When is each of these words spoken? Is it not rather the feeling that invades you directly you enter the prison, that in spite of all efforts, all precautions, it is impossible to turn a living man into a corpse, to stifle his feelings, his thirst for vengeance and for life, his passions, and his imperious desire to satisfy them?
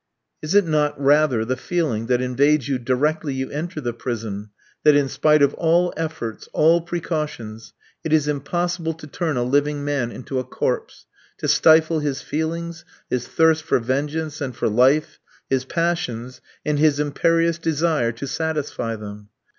Is 0.41 0.55
it 0.55 0.65
not 0.65 0.99
rather 0.99 1.45
the 1.45 1.55
feeling 1.55 2.07
that 2.07 2.23
invades 2.23 2.67
you 2.67 2.79
directly 2.79 3.35
you 3.35 3.51
enter 3.51 3.79
the 3.79 3.93
prison, 3.93 4.49
that 4.83 4.95
in 4.95 5.07
spite 5.07 5.43
of 5.43 5.53
all 5.53 5.93
efforts, 5.95 6.49
all 6.53 6.81
precautions, 6.81 7.73
it 8.03 8.11
is 8.11 8.27
impossible 8.27 8.95
to 8.95 9.05
turn 9.05 9.37
a 9.37 9.43
living 9.43 9.85
man 9.85 10.11
into 10.11 10.39
a 10.39 10.43
corpse, 10.43 11.05
to 11.37 11.47
stifle 11.47 11.99
his 11.99 12.19
feelings, 12.23 12.83
his 13.11 13.27
thirst 13.27 13.61
for 13.61 13.77
vengeance 13.77 14.41
and 14.41 14.55
for 14.55 14.67
life, 14.67 15.19
his 15.51 15.65
passions, 15.65 16.41
and 16.65 16.79
his 16.79 16.99
imperious 16.99 17.59
desire 17.59 18.11
to 18.11 18.25
satisfy 18.25 18.95
them? 18.95 19.29